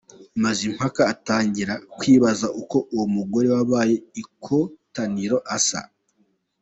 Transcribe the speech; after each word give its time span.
Mazimpaka 0.43 1.01
atangira 1.13 1.73
kwibaza 1.97 2.47
uko 2.61 2.77
uwo 2.93 3.05
mugore 3.15 3.47
wabaye 3.55 3.95
ikotaniro 4.21 5.37
asa. 5.55 5.81